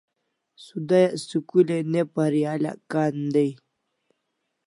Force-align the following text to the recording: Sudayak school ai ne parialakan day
Sudayak 0.63 1.15
school 1.25 1.67
ai 1.75 1.83
ne 1.91 2.01
parialakan 2.15 3.15
day 3.33 3.51